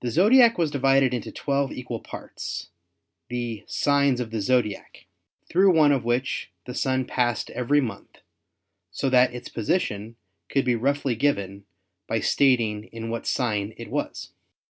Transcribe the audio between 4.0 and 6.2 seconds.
of the Zodiac," through one of